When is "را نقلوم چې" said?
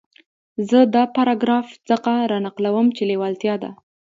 2.31-3.03